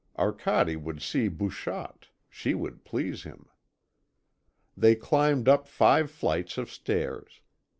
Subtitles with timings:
[0.17, 3.47] Arcade would see Bouchotte, she would please him.
[4.75, 7.39] They climbed up five flights of stairs.